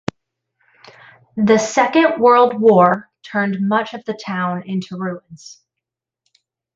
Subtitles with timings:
[1.37, 5.61] The Second World War turned much of the town into ruins.